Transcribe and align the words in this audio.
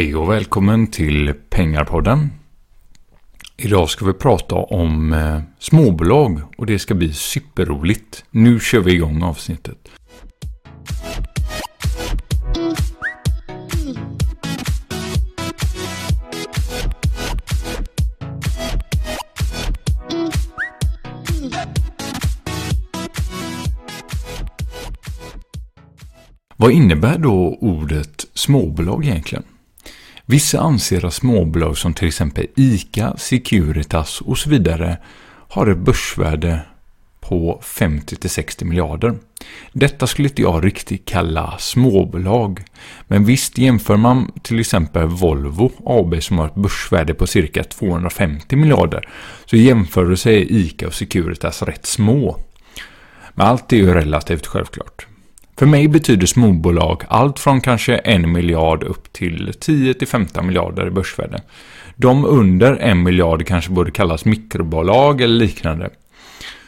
Hej 0.00 0.16
och 0.16 0.30
välkommen 0.30 0.86
till 0.86 1.34
Pengarpodden. 1.50 2.30
Idag 3.56 3.90
ska 3.90 4.04
vi 4.04 4.12
prata 4.12 4.54
om 4.54 5.12
eh, 5.12 5.40
småbolag 5.58 6.40
och 6.56 6.66
det 6.66 6.78
ska 6.78 6.94
bli 6.94 7.12
superroligt. 7.12 8.24
Nu 8.30 8.60
kör 8.60 8.80
vi 8.80 8.92
igång 8.92 9.22
avsnittet. 9.22 9.88
Vad 26.56 26.72
innebär 26.72 27.18
då 27.18 27.58
ordet 27.60 28.26
småbolag 28.34 29.04
egentligen? 29.04 29.44
Vissa 30.30 30.60
anser 30.60 31.04
att 31.04 31.14
småbolag 31.14 31.78
som 31.78 31.94
till 31.94 32.08
exempel 32.08 32.46
ICA, 32.56 33.16
Securitas 33.16 34.20
och 34.20 34.38
så 34.38 34.50
vidare 34.50 34.98
har 35.48 35.66
ett 35.66 35.78
börsvärde 35.78 36.60
på 37.20 37.60
50-60 37.64 38.64
miljarder. 38.64 39.14
Detta 39.72 40.06
skulle 40.06 40.28
inte 40.28 40.42
jag 40.42 40.64
riktigt 40.64 41.04
kalla 41.04 41.58
småbolag. 41.58 42.64
Men 43.08 43.24
visst 43.24 43.58
jämför 43.58 43.96
man 43.96 44.32
till 44.42 44.60
exempel 44.60 45.06
Volvo 45.06 45.72
AB 45.84 46.22
som 46.22 46.38
har 46.38 46.46
ett 46.46 46.54
börsvärde 46.54 47.14
på 47.14 47.26
cirka 47.26 47.64
250 47.64 48.56
miljarder 48.56 49.08
så 49.44 49.56
jämför 49.56 50.14
sig 50.14 50.46
ICA 50.50 50.86
och 50.86 50.94
Securitas 50.94 51.62
rätt 51.62 51.86
små. 51.86 52.40
Men 53.34 53.46
allt 53.46 53.72
är 53.72 53.76
ju 53.76 53.94
relativt 53.94 54.46
självklart. 54.46 55.06
För 55.60 55.66
mig 55.66 55.88
betyder 55.88 56.26
småbolag 56.26 57.02
allt 57.08 57.38
från 57.38 57.60
kanske 57.60 57.96
en 57.96 58.32
miljard 58.32 58.82
upp 58.82 59.12
till 59.12 59.52
10-15 59.60 60.42
miljarder 60.42 60.86
i 60.86 60.90
börsvärde. 60.90 61.42
De 61.96 62.24
under 62.24 62.76
en 62.76 63.02
miljard 63.02 63.46
kanske 63.46 63.70
borde 63.70 63.90
kallas 63.90 64.24
mikrobolag 64.24 65.20
eller 65.20 65.34
liknande. 65.34 65.90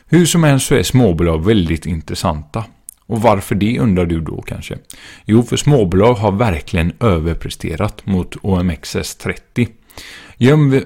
Hur 0.07 0.27
som 0.27 0.45
helst 0.45 0.67
så 0.67 0.75
är 0.75 0.83
småbolag 0.83 1.45
väldigt 1.45 1.87
intressanta. 1.87 2.65
Och 3.07 3.23
varför 3.23 3.55
det 3.55 3.79
undrar 3.79 4.07
du 4.07 4.21
då 4.21 4.43
kanske? 4.43 4.79
Jo, 5.25 5.43
för 5.43 5.57
småbolag 5.57 6.15
har 6.15 6.33
verkligen 6.33 6.93
överpresterat 7.01 8.07
mot 8.07 8.37
OMXS30. 8.37 9.69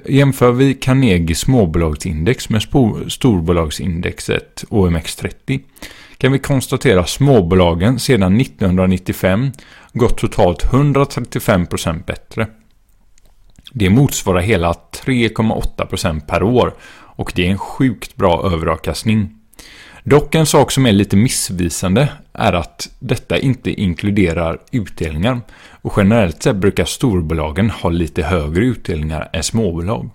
Jämför 0.07 0.53
vi 0.53 0.75
Carnegie 0.75 1.37
småbolagsindex 1.37 2.49
med 2.49 2.63
storbolagsindexet 3.09 4.65
OMX30 4.69 5.61
kan 6.19 6.33
vi 6.33 6.39
konstatera 6.39 7.01
att 7.01 7.09
småbolagen 7.09 7.99
sedan 7.99 8.41
1995 8.41 9.53
gått 9.93 10.19
totalt 10.19 10.65
135% 10.65 12.05
bättre. 12.05 12.47
Det 13.73 13.91
motsvarar 13.91 14.41
hela 14.41 14.73
3,8% 14.73 16.27
per 16.27 16.43
år 16.43 16.75
och 17.17 17.33
det 17.35 17.47
är 17.47 17.51
en 17.51 17.59
sjukt 17.59 18.17
bra 18.17 18.51
överavkastning. 18.53 19.36
Dock 20.09 20.35
en 20.35 20.47
sak 20.47 20.71
som 20.71 20.87
är 20.87 20.93
lite 20.93 21.17
missvisande 21.17 22.09
är 22.33 22.53
att 22.53 22.89
detta 22.99 23.39
inte 23.39 23.71
inkluderar 23.71 24.59
utdelningar 24.73 25.41
och 25.83 25.93
generellt 25.97 26.43
sett 26.43 26.57
brukar 26.57 26.85
storbolagen 26.85 27.71
ha 27.71 27.91
lite 27.91 28.23
högre 28.23 28.65
utdelningar 28.65 29.31
än 29.33 29.43
småbolag. 29.43 30.11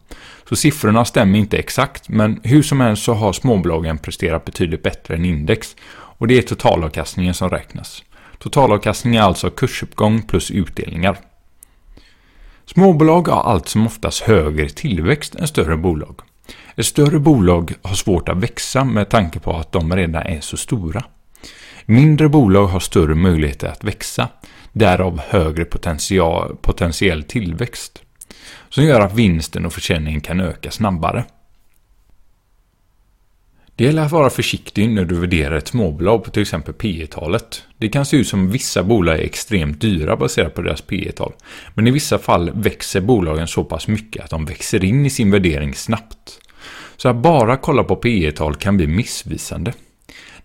Så 0.50 0.56
siffrorna 0.56 1.06
stämmer 1.06 1.40
inte 1.40 1.58
exakt 1.58 2.10
men 2.10 2.40
hur 2.44 2.64
som 2.64 2.82
helst 2.82 3.04
så 3.04 3.14
har 3.14 3.34
småbolagen 3.34 3.98
presterat 3.98 4.46
betydligt 4.46 4.84
bättre 4.84 5.16
än 5.16 5.26
index 5.26 5.76
och 5.92 6.28
det 6.28 6.38
är 6.38 6.42
totalavkastningen 6.42 7.34
som 7.34 7.50
räknas. 7.50 8.04
Totalavkastning 8.40 9.16
är 9.16 9.22
alltså 9.22 9.50
kursuppgång 9.50 10.22
plus 10.22 10.52
utdelningar. 10.52 11.18
Småbolag 12.66 13.28
har 13.28 13.44
allt 13.44 13.68
som 13.68 13.88
oftast 13.88 14.22
högre 14.22 14.70
tillväxt 14.70 15.36
än 15.36 15.48
större 15.48 15.78
bolag. 15.78 16.16
Ett 16.76 16.86
större 16.86 17.20
bolag 17.20 17.74
har 17.82 17.96
svårt 17.96 18.30
att 18.30 18.38
växa 18.38 18.84
med 18.84 19.10
tanke 19.10 19.40
på 19.40 19.58
att 19.58 19.72
de 19.72 19.96
redan 19.96 20.22
är 20.22 20.42
så 20.42 20.58
stora. 20.58 21.04
Mindre 21.86 22.30
bolag 22.30 22.68
har 22.68 22.80
större 22.80 23.16
möjligheter 23.16 23.68
att 23.68 23.84
växa, 23.84 24.28
därav 24.74 25.22
högre 25.28 25.66
potential, 25.66 26.56
potentiell 26.62 27.24
tillväxt. 27.24 28.02
Som 28.70 28.84
gör 28.84 29.02
att 29.02 29.14
vinsten 29.14 29.66
och 29.66 29.74
försäljningen 29.74 30.22
kan 30.22 30.40
öka 30.40 30.72
snabbare. 30.72 31.26
Det 33.82 33.86
gäller 33.86 34.06
att 34.06 34.12
vara 34.12 34.30
försiktig 34.30 34.90
när 34.90 35.06
du 35.06 35.16
värderar 35.16 35.58
ett 35.58 35.68
småbolag 35.68 36.24
på 36.24 36.32
till 36.32 36.42
exempel 36.42 36.74
P 36.74 37.08
talet 37.10 37.64
Det 37.78 37.90
kan 37.90 38.06
se 38.06 38.18
ut 38.18 38.28
som 38.28 38.52
vissa 38.52 38.84
bolag 38.84 39.20
är 39.20 39.24
extremt 39.24 39.82
dyra 39.82 40.16
baserat 40.16 40.56
på 40.56 40.62
deras 40.62 40.82
P 40.82 41.12
tal 41.16 41.34
Men 41.74 41.88
i 41.88 41.92
vissa 41.92 42.18
fall 42.18 42.52
växer 42.54 43.02
bolagen 43.02 43.48
så 43.48 43.64
pass 43.64 43.88
mycket 43.88 44.24
att 44.24 44.30
de 44.30 44.46
växer 44.46 44.84
in 44.84 45.06
i 45.06 45.10
sin 45.10 45.32
värdering 45.32 45.76
snabbt. 45.76 46.40
Så 46.98 47.10
att 47.10 47.16
bara 47.16 47.58
kolla 47.58 47.84
på 47.84 47.96
P 47.96 48.32
tal 48.32 48.56
kan 48.56 48.78
bli 48.78 48.88
missvisande. 48.88 49.74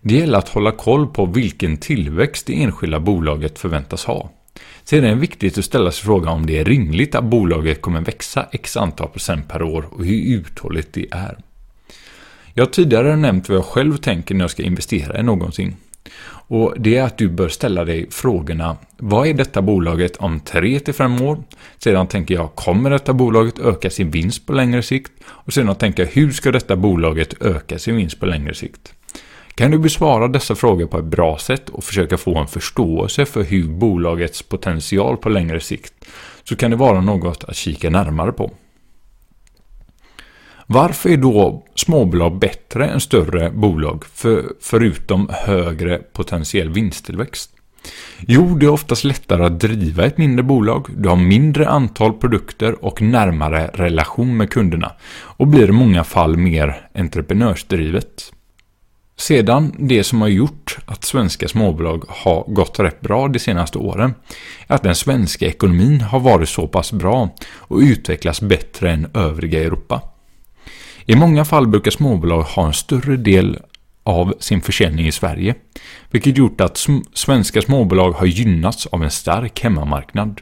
Det 0.01 0.15
gäller 0.15 0.37
att 0.37 0.49
hålla 0.49 0.71
koll 0.71 1.07
på 1.07 1.25
vilken 1.25 1.77
tillväxt 1.77 2.47
det 2.47 2.63
enskilda 2.63 2.99
bolaget 2.99 3.59
förväntas 3.59 4.05
ha. 4.05 4.31
Sedan 4.83 5.05
är 5.05 5.09
det 5.09 5.21
viktigt 5.21 5.57
att 5.57 5.65
ställa 5.65 5.91
sig 5.91 6.05
frågan 6.05 6.33
om 6.33 6.45
det 6.45 6.57
är 6.57 6.65
rimligt 6.65 7.15
att 7.15 7.23
bolaget 7.23 7.81
kommer 7.81 8.01
växa 8.01 8.47
x 8.51 8.77
antal 8.77 9.07
procent 9.07 9.47
per 9.47 9.61
år 9.61 9.87
och 9.91 10.05
hur 10.05 10.35
uthålligt 10.35 10.93
det 10.93 11.05
är. 11.11 11.37
Jag 12.57 12.65
har 12.65 12.71
tidigare 12.71 13.15
nämnt 13.15 13.49
vad 13.49 13.57
jag 13.57 13.65
själv 13.65 13.97
tänker 13.97 14.35
när 14.35 14.43
jag 14.43 14.51
ska 14.51 14.63
investera 14.63 15.19
i 15.19 15.23
någonting. 15.23 15.75
Och 16.29 16.73
det 16.77 16.97
är 16.97 17.03
att 17.03 17.17
du 17.17 17.29
bör 17.29 17.49
ställa 17.49 17.85
dig 17.85 18.07
frågorna 18.11 18.77
Vad 18.97 19.27
är 19.27 19.33
detta 19.33 19.61
bolaget 19.61 20.17
om 20.17 20.39
3-5 20.39 21.23
år? 21.23 21.43
Sedan 21.77 22.07
tänker 22.07 22.35
jag 22.35 22.55
Kommer 22.55 22.89
detta 22.89 23.13
bolaget 23.13 23.59
öka 23.59 23.89
sin 23.89 24.11
vinst 24.11 24.45
på 24.45 24.53
längre 24.53 24.83
sikt? 24.83 25.11
Och 25.27 25.53
sedan 25.53 25.75
tänker 25.75 26.03
jag 26.03 26.11
Hur 26.11 26.31
ska 26.31 26.51
detta 26.51 26.75
bolaget 26.75 27.41
öka 27.41 27.79
sin 27.79 27.95
vinst 27.95 28.19
på 28.19 28.25
längre 28.25 28.53
sikt? 28.53 28.93
Kan 29.55 29.71
du 29.71 29.79
besvara 29.79 30.27
dessa 30.27 30.55
frågor 30.55 30.85
på 30.85 30.97
ett 30.97 31.05
bra 31.05 31.37
sätt 31.37 31.69
och 31.69 31.83
försöka 31.83 32.17
få 32.17 32.37
en 32.37 32.47
förståelse 32.47 33.25
för 33.25 33.43
hur 33.43 33.67
bolagets 33.67 34.41
potential 34.41 35.17
på 35.17 35.29
längre 35.29 35.59
sikt 35.59 35.93
så 36.43 36.55
kan 36.55 36.71
det 36.71 36.77
vara 36.77 37.01
något 37.01 37.43
att 37.43 37.55
kika 37.55 37.89
närmare 37.89 38.31
på. 38.31 38.51
Varför 40.69 41.09
är 41.09 41.17
då 41.17 41.63
småbolag 41.75 42.39
bättre 42.39 42.87
än 42.87 42.99
större 42.99 43.49
bolag 43.51 44.05
för, 44.05 44.53
förutom 44.61 45.29
högre 45.31 45.97
potentiell 45.97 46.69
vinsttillväxt? 46.69 47.51
Jo, 48.19 48.55
det 48.55 48.65
är 48.65 48.69
oftast 48.69 49.03
lättare 49.03 49.45
att 49.45 49.59
driva 49.59 50.05
ett 50.05 50.17
mindre 50.17 50.43
bolag, 50.43 50.87
du 50.97 51.09
har 51.09 51.15
mindre 51.15 51.69
antal 51.69 52.13
produkter 52.13 52.85
och 52.85 53.01
närmare 53.01 53.67
relation 53.73 54.37
med 54.37 54.49
kunderna 54.49 54.91
och 55.11 55.47
blir 55.47 55.69
i 55.69 55.71
många 55.71 56.03
fall 56.03 56.37
mer 56.37 56.89
entreprenörsdrivet. 56.95 58.33
Sedan 59.15 59.75
det 59.79 60.03
som 60.03 60.21
har 60.21 60.27
gjort 60.27 60.77
att 60.85 61.03
svenska 61.03 61.47
småbolag 61.47 62.03
har 62.07 62.43
gått 62.47 62.79
rätt 62.79 63.01
bra 63.01 63.27
de 63.27 63.39
senaste 63.39 63.77
åren 63.77 64.13
är 64.67 64.75
att 64.75 64.83
den 64.83 64.95
svenska 64.95 65.45
ekonomin 65.45 66.01
har 66.01 66.19
varit 66.19 66.49
så 66.49 66.67
pass 66.67 66.91
bra 66.91 67.29
och 67.55 67.79
utvecklats 67.79 68.41
bättre 68.41 68.91
än 68.91 69.07
övriga 69.13 69.63
Europa. 69.63 70.01
I 71.09 71.15
många 71.15 71.45
fall 71.45 71.67
brukar 71.67 71.91
småbolag 71.91 72.41
ha 72.41 72.67
en 72.67 72.73
större 72.73 73.17
del 73.17 73.59
av 74.03 74.33
sin 74.39 74.61
försäljning 74.61 75.07
i 75.07 75.11
Sverige, 75.11 75.55
vilket 76.11 76.37
gjort 76.37 76.61
att 76.61 76.87
svenska 77.13 77.61
småbolag 77.61 78.11
har 78.11 78.25
gynnats 78.25 78.85
av 78.85 79.03
en 79.03 79.11
stark 79.11 79.63
hemmamarknad. 79.63 80.41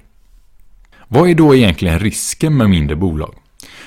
Vad 1.08 1.30
är 1.30 1.34
då 1.36 1.56
egentligen 1.56 2.00
risken 2.00 2.58
med 2.58 2.70
mindre 2.70 2.96
bolag? 2.96 3.36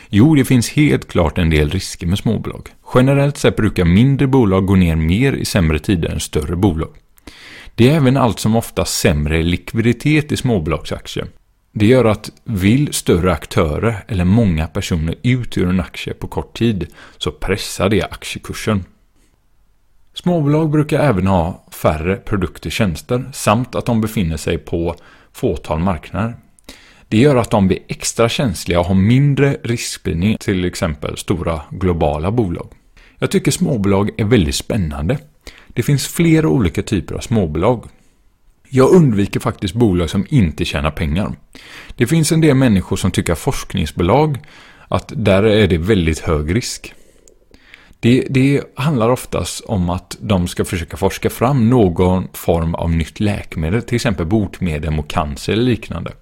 Jo, 0.08 0.34
det 0.34 0.44
finns 0.44 0.70
helt 0.70 1.08
klart 1.08 1.38
en 1.38 1.50
del 1.50 1.70
risker 1.70 2.06
med 2.06 2.18
småbolag. 2.18 2.68
Generellt 2.94 3.36
sett 3.36 3.56
brukar 3.56 3.84
mindre 3.84 4.26
bolag 4.26 4.66
gå 4.66 4.76
ner 4.76 4.96
mer 4.96 5.32
i 5.32 5.44
sämre 5.44 5.78
tider 5.78 6.08
än 6.08 6.20
större 6.20 6.56
bolag. 6.56 6.90
Det 7.74 7.90
är 7.90 7.96
även 7.96 8.16
allt 8.16 8.38
som 8.38 8.56
oftast 8.56 8.98
sämre 8.98 9.42
likviditet 9.42 10.32
i 10.32 10.36
småbolagsaktier. 10.36 11.26
Det 11.78 11.86
gör 11.86 12.04
att 12.04 12.30
vill 12.44 12.92
större 12.92 13.32
aktörer 13.32 14.04
eller 14.08 14.24
många 14.24 14.66
personer 14.66 15.14
ut 15.22 15.58
ur 15.58 15.68
en 15.68 15.80
aktie 15.80 16.14
på 16.14 16.26
kort 16.26 16.58
tid 16.58 16.86
så 17.18 17.30
pressar 17.30 17.88
det 17.88 18.02
aktiekursen. 18.02 18.84
Småbolag 20.14 20.70
brukar 20.70 21.00
även 21.00 21.26
ha 21.26 21.66
färre 21.72 22.16
produkter 22.16 22.68
och 22.68 22.72
tjänster 22.72 23.30
samt 23.32 23.74
att 23.74 23.86
de 23.86 24.00
befinner 24.00 24.36
sig 24.36 24.58
på 24.58 24.94
fåtal 25.32 25.78
marknader. 25.78 26.36
Det 27.08 27.18
gör 27.18 27.36
att 27.36 27.50
de 27.50 27.66
blir 27.68 27.78
extra 27.88 28.28
känsliga 28.28 28.80
och 28.80 28.86
har 28.86 28.94
mindre 28.94 29.56
riskspridning 29.64 30.36
till 30.40 30.64
exempel 30.64 31.16
stora 31.16 31.60
globala 31.70 32.30
bolag. 32.30 32.72
Jag 33.18 33.30
tycker 33.30 33.50
småbolag 33.50 34.10
är 34.20 34.24
väldigt 34.24 34.54
spännande. 34.54 35.18
Det 35.68 35.82
finns 35.82 36.08
flera 36.08 36.48
olika 36.48 36.82
typer 36.82 37.14
av 37.14 37.20
småbolag. 37.20 37.84
Jag 38.70 38.90
undviker 38.90 39.40
faktiskt 39.40 39.74
bolag 39.74 40.10
som 40.10 40.26
inte 40.28 40.64
tjänar 40.64 40.90
pengar. 40.90 41.32
Det 41.96 42.06
finns 42.06 42.32
en 42.32 42.40
del 42.40 42.54
människor 42.54 42.96
som 42.96 43.10
tycker 43.10 43.32
att 43.32 43.38
forskningsbolag, 43.38 44.38
att 44.88 45.12
där 45.16 45.42
är 45.42 45.66
det 45.66 45.78
väldigt 45.78 46.18
hög 46.18 46.54
risk. 46.54 46.94
Det, 48.00 48.26
det, 48.30 48.62
handlar 48.74 49.10
oftast 49.10 49.64
om 49.64 49.90
att 49.90 50.16
de 50.20 50.48
ska 50.48 50.64
försöka 50.64 50.96
forska 50.96 51.30
fram 51.30 51.70
någon 51.70 52.28
form 52.32 52.74
av 52.74 52.90
nytt 52.90 53.20
läkemedel, 53.20 53.82
till 53.82 53.96
exempel 53.96 54.26
botemedel 54.26 54.90
mot 54.90 55.08
cancer 55.08 55.52
eller 55.52 55.62
liknande. 55.62 56.12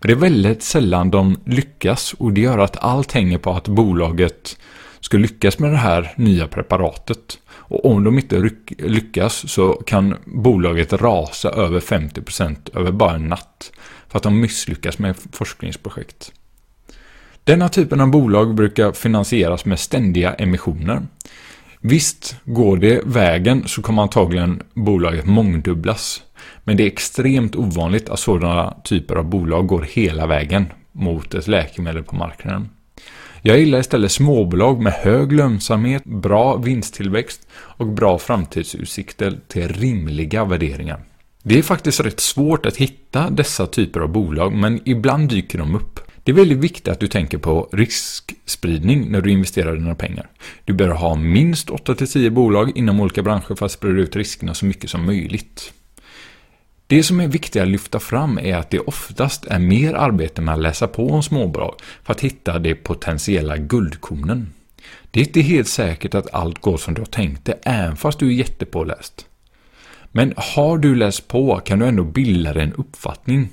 Men 0.00 0.08
det 0.08 0.12
är 0.12 0.30
väldigt 0.30 0.62
sällan 0.62 1.10
de 1.10 1.36
lyckas 1.46 2.12
och 2.12 2.32
det 2.32 2.40
gör 2.40 2.58
att 2.58 2.76
allt 2.76 3.12
hänger 3.12 3.38
på 3.38 3.52
att 3.52 3.68
bolaget 3.68 4.56
ska 5.04 5.18
lyckas 5.18 5.58
med 5.58 5.70
det 5.70 5.76
här 5.76 6.12
nya 6.16 6.48
preparatet. 6.48 7.38
Och 7.46 7.84
om 7.84 8.04
de 8.04 8.18
inte 8.18 8.50
lyckas 8.78 9.50
så 9.50 9.72
kan 9.72 10.16
bolaget 10.24 10.92
rasa 10.92 11.50
över 11.50 11.80
50% 11.80 12.76
över 12.78 12.92
bara 12.92 13.14
en 13.14 13.28
natt 13.28 13.72
för 14.08 14.16
att 14.16 14.22
de 14.22 14.40
misslyckas 14.40 14.98
med 14.98 15.16
forskningsprojekt. 15.32 16.32
Denna 17.44 17.68
typen 17.68 18.00
av 18.00 18.10
bolag 18.10 18.54
brukar 18.54 18.92
finansieras 18.92 19.64
med 19.64 19.78
ständiga 19.78 20.34
emissioner. 20.34 21.02
Visst, 21.80 22.36
går 22.44 22.76
det 22.76 23.00
vägen 23.04 23.68
så 23.68 23.82
kommer 23.82 24.02
antagligen 24.02 24.62
bolaget 24.74 25.26
mångdubblas. 25.26 26.22
Men 26.64 26.76
det 26.76 26.82
är 26.82 26.86
extremt 26.86 27.56
ovanligt 27.56 28.08
att 28.08 28.20
sådana 28.20 28.76
typer 28.84 29.16
av 29.16 29.24
bolag 29.24 29.66
går 29.66 29.82
hela 29.82 30.26
vägen 30.26 30.66
mot 30.92 31.34
ett 31.34 31.48
läkemedel 31.48 32.02
på 32.02 32.16
marknaden. 32.16 32.68
Jag 33.46 33.58
gillar 33.58 33.78
istället 33.80 34.12
småbolag 34.12 34.82
med 34.82 34.92
hög 34.92 35.32
lönsamhet, 35.32 36.04
bra 36.04 36.56
vinsttillväxt 36.56 37.48
och 37.54 37.86
bra 37.86 38.18
framtidsutsikter 38.18 39.38
till 39.48 39.68
rimliga 39.68 40.44
värderingar. 40.44 41.04
Det 41.42 41.58
är 41.58 41.62
faktiskt 41.62 42.00
rätt 42.00 42.20
svårt 42.20 42.66
att 42.66 42.76
hitta 42.76 43.30
dessa 43.30 43.66
typer 43.66 44.00
av 44.00 44.08
bolag 44.08 44.52
men 44.52 44.80
ibland 44.84 45.28
dyker 45.28 45.58
de 45.58 45.74
upp. 45.74 46.00
Det 46.22 46.32
är 46.32 46.36
väldigt 46.36 46.58
viktigt 46.58 46.88
att 46.88 47.00
du 47.00 47.06
tänker 47.06 47.38
på 47.38 47.68
riskspridning 47.72 49.10
när 49.10 49.20
du 49.20 49.30
investerar 49.30 49.74
dina 49.74 49.94
pengar. 49.94 50.30
Du 50.64 50.72
bör 50.72 50.88
ha 50.88 51.14
minst 51.14 51.70
8-10 51.70 52.30
bolag 52.30 52.72
inom 52.74 53.00
olika 53.00 53.22
branscher 53.22 53.54
för 53.54 53.66
att 53.66 53.72
sprida 53.72 54.00
ut 54.00 54.16
riskerna 54.16 54.54
så 54.54 54.66
mycket 54.66 54.90
som 54.90 55.06
möjligt. 55.06 55.72
Det 56.94 57.02
som 57.02 57.20
är 57.20 57.28
viktigt 57.28 57.62
att 57.62 57.68
lyfta 57.68 58.00
fram 58.00 58.38
är 58.38 58.56
att 58.56 58.70
det 58.70 58.78
oftast 58.78 59.44
är 59.44 59.58
mer 59.58 59.94
arbete 59.94 60.40
med 60.40 60.54
att 60.54 60.60
läsa 60.60 60.88
på 60.88 61.08
om 61.10 61.22
småbolag 61.22 61.74
för 62.02 62.12
att 62.12 62.20
hitta 62.20 62.58
de 62.58 62.74
potentiella 62.74 63.56
guldkornen. 63.56 64.52
Det 65.10 65.20
är 65.20 65.24
inte 65.26 65.40
helt 65.40 65.68
säkert 65.68 66.14
att 66.14 66.34
allt 66.34 66.58
går 66.58 66.76
som 66.76 66.94
du 66.94 67.00
har 67.00 67.06
tänkt 67.06 67.44
det, 67.44 67.58
även 67.62 67.96
fast 67.96 68.18
du 68.18 68.28
är 68.28 68.32
jättepåläst. 68.32 69.26
Men 70.12 70.34
har 70.36 70.78
du 70.78 70.94
läst 70.94 71.28
på 71.28 71.60
kan 71.64 71.78
du 71.78 71.86
ändå 71.86 72.04
bilda 72.04 72.52
dig 72.52 72.62
en 72.62 72.72
uppfattning 72.72 73.48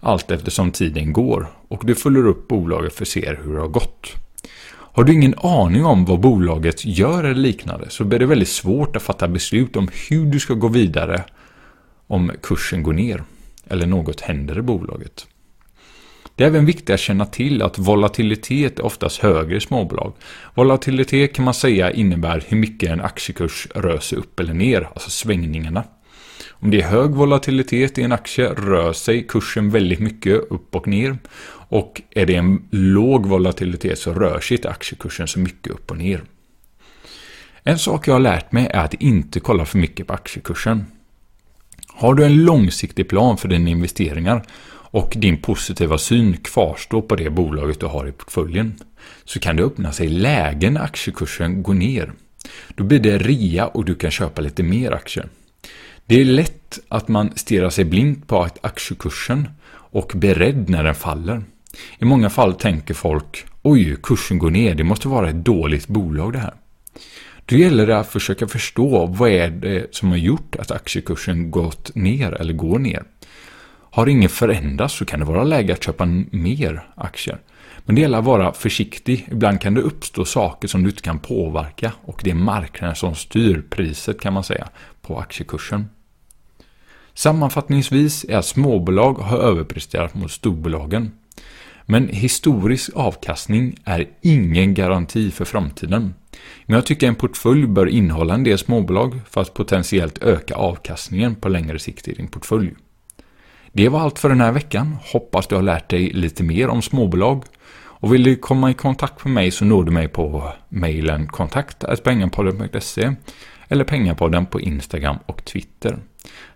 allt 0.00 0.30
eftersom 0.30 0.70
tiden 0.72 1.12
går 1.12 1.48
och 1.68 1.86
du 1.86 1.94
följer 1.94 2.26
upp 2.26 2.48
bolaget 2.48 2.94
för 2.94 3.04
att 3.04 3.08
se 3.08 3.36
hur 3.42 3.54
det 3.54 3.60
har 3.60 3.68
gått. 3.68 4.12
Har 4.68 5.04
du 5.04 5.12
ingen 5.12 5.34
aning 5.38 5.84
om 5.84 6.04
vad 6.04 6.20
bolaget 6.20 6.84
gör 6.84 7.24
eller 7.24 7.40
liknande 7.40 7.90
så 7.90 8.04
blir 8.04 8.18
det 8.18 8.26
väldigt 8.26 8.48
svårt 8.48 8.96
att 8.96 9.02
fatta 9.02 9.28
beslut 9.28 9.76
om 9.76 9.88
hur 10.08 10.26
du 10.26 10.40
ska 10.40 10.54
gå 10.54 10.68
vidare 10.68 11.24
om 12.06 12.32
kursen 12.42 12.82
går 12.82 12.92
ner 12.92 13.22
eller 13.68 13.86
något 13.86 14.20
händer 14.20 14.58
i 14.58 14.62
bolaget. 14.62 15.26
Det 16.34 16.44
är 16.44 16.48
även 16.48 16.66
viktigt 16.66 16.90
att 16.90 17.00
känna 17.00 17.26
till 17.26 17.62
att 17.62 17.78
volatilitet 17.78 18.78
är 18.78 18.84
oftast 18.84 19.18
högre 19.18 19.56
i 19.56 19.60
småbolag. 19.60 20.12
Volatilitet 20.54 21.34
kan 21.34 21.44
man 21.44 21.54
säga 21.54 21.90
innebär 21.90 22.44
hur 22.48 22.56
mycket 22.56 22.90
en 22.90 23.00
aktiekurs 23.00 23.68
rör 23.74 23.98
sig 23.98 24.18
upp 24.18 24.40
eller 24.40 24.54
ner, 24.54 24.88
alltså 24.94 25.10
svängningarna. 25.10 25.84
Om 26.50 26.70
det 26.70 26.80
är 26.80 26.88
hög 26.88 27.10
volatilitet 27.10 27.98
i 27.98 28.02
en 28.02 28.12
aktie 28.12 28.48
rör 28.48 28.92
sig 28.92 29.26
kursen 29.26 29.70
väldigt 29.70 30.00
mycket 30.00 30.40
upp 30.50 30.76
och 30.76 30.88
ner. 30.88 31.18
Och 31.68 32.02
är 32.10 32.26
det 32.26 32.34
en 32.34 32.68
låg 32.70 33.26
volatilitet 33.26 33.98
så 33.98 34.14
rör 34.14 34.40
sig 34.40 34.56
inte 34.56 34.70
aktiekursen 34.70 35.28
så 35.28 35.38
mycket 35.38 35.72
upp 35.72 35.90
och 35.90 35.96
ner. 35.96 36.22
En 37.62 37.78
sak 37.78 38.08
jag 38.08 38.14
har 38.14 38.20
lärt 38.20 38.52
mig 38.52 38.66
är 38.66 38.84
att 38.84 38.94
inte 38.94 39.40
kolla 39.40 39.64
för 39.64 39.78
mycket 39.78 40.06
på 40.06 40.12
aktiekursen. 40.12 40.84
Har 41.98 42.14
du 42.14 42.24
en 42.24 42.44
långsiktig 42.44 43.08
plan 43.08 43.36
för 43.36 43.48
dina 43.48 43.70
investeringar 43.70 44.42
och 44.68 45.12
din 45.16 45.42
positiva 45.42 45.98
syn 45.98 46.36
kvarstår 46.36 47.02
på 47.02 47.16
det 47.16 47.30
bolaget 47.30 47.80
du 47.80 47.86
har 47.86 48.08
i 48.08 48.12
portföljen 48.12 48.74
så 49.24 49.40
kan 49.40 49.56
det 49.56 49.62
öppna 49.62 49.92
sig 49.92 50.08
lägen 50.08 50.74
när 50.74 50.80
aktiekursen 50.80 51.62
går 51.62 51.74
ner. 51.74 52.12
Då 52.74 52.84
blir 52.84 52.98
det 52.98 53.18
rea 53.18 53.66
och 53.66 53.84
du 53.84 53.94
kan 53.94 54.10
köpa 54.10 54.42
lite 54.42 54.62
mer 54.62 54.92
aktier. 54.92 55.28
Det 56.06 56.20
är 56.20 56.24
lätt 56.24 56.78
att 56.88 57.08
man 57.08 57.30
stirrar 57.34 57.70
sig 57.70 57.84
blind 57.84 58.28
på 58.28 58.48
aktiekursen 58.60 59.48
och 59.70 60.12
beredd 60.14 60.68
när 60.68 60.84
den 60.84 60.94
faller. 60.94 61.44
I 61.98 62.04
många 62.04 62.30
fall 62.30 62.54
tänker 62.54 62.94
folk 62.94 63.44
oj, 63.62 63.96
kursen 64.02 64.38
går 64.38 64.50
ner, 64.50 64.74
det 64.74 64.84
måste 64.84 65.08
vara 65.08 65.30
ett 65.30 65.44
dåligt 65.44 65.88
bolag 65.88 66.32
det 66.32 66.38
här. 66.38 66.54
Då 67.46 67.56
gäller 67.56 67.86
det 67.86 67.98
att 67.98 68.12
försöka 68.12 68.48
förstå 68.48 69.06
vad 69.06 69.30
är 69.30 69.50
det 69.50 69.94
som 69.94 70.08
har 70.08 70.16
gjort 70.16 70.56
att 70.56 70.70
aktiekursen 70.70 71.50
gått 71.50 71.94
ner 71.94 72.32
eller 72.32 72.52
går 72.52 72.78
ner. 72.78 73.02
Har 73.90 74.06
inget 74.06 74.32
förändrats 74.32 74.94
så 74.94 75.04
kan 75.04 75.20
det 75.20 75.26
vara 75.26 75.44
läge 75.44 75.72
att 75.72 75.84
köpa 75.84 76.04
mer 76.30 76.88
aktier. 76.94 77.38
Men 77.84 77.94
det 77.94 78.00
gäller 78.00 78.18
att 78.18 78.24
vara 78.24 78.52
försiktig. 78.52 79.28
Ibland 79.32 79.60
kan 79.60 79.74
det 79.74 79.80
uppstå 79.80 80.24
saker 80.24 80.68
som 80.68 80.82
du 80.82 80.90
inte 80.90 81.02
kan 81.02 81.18
påverka 81.18 81.92
och 82.04 82.20
det 82.24 82.30
är 82.30 82.34
marknaden 82.34 82.96
som 82.96 83.14
styr 83.14 83.64
priset 83.70 84.20
kan 84.20 84.32
man 84.32 84.44
säga 84.44 84.68
på 85.02 85.18
aktiekursen. 85.18 85.88
Sammanfattningsvis 87.14 88.24
är 88.24 88.36
att 88.36 88.46
småbolag 88.46 89.14
har 89.14 89.38
överpresterat 89.38 90.14
mot 90.14 90.30
storbolagen. 90.30 91.12
Men 91.86 92.08
historisk 92.08 92.90
avkastning 92.94 93.76
är 93.84 94.08
ingen 94.22 94.74
garanti 94.74 95.30
för 95.30 95.44
framtiden. 95.44 96.14
Men 96.66 96.74
jag 96.74 96.86
tycker 96.86 97.08
en 97.08 97.14
portfölj 97.14 97.66
bör 97.66 97.86
innehålla 97.86 98.34
en 98.34 98.44
del 98.44 98.58
småbolag 98.58 99.20
för 99.30 99.40
att 99.40 99.54
potentiellt 99.54 100.22
öka 100.22 100.54
avkastningen 100.54 101.34
på 101.34 101.48
längre 101.48 101.78
sikt 101.78 102.08
i 102.08 102.12
din 102.12 102.28
portfölj. 102.28 102.74
Det 103.72 103.88
var 103.88 104.00
allt 104.00 104.18
för 104.18 104.28
den 104.28 104.40
här 104.40 104.52
veckan. 104.52 104.96
Hoppas 105.12 105.46
du 105.46 105.54
har 105.54 105.62
lärt 105.62 105.90
dig 105.90 106.10
lite 106.10 106.42
mer 106.42 106.68
om 106.68 106.82
småbolag. 106.82 107.44
Och 107.98 108.14
vill 108.14 108.22
du 108.22 108.36
komma 108.36 108.70
i 108.70 108.74
kontakt 108.74 109.24
med 109.24 109.34
mig 109.34 109.50
så 109.50 109.64
når 109.64 109.84
du 109.84 109.90
mig 109.92 110.08
på 110.08 110.52
mejlen 110.68 111.26
kontakt.pengapodden.se 111.26 113.14
eller 113.68 113.84
Pengapodden 113.84 114.46
på 114.46 114.60
Instagram 114.60 115.16
och 115.26 115.44
Twitter. 115.44 115.98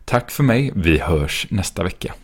Tack 0.04 0.30
för 0.30 0.42
mig, 0.42 0.72
vi 0.74 0.98
hörs 0.98 1.46
nästa 1.50 1.82
vecka. 1.82 2.14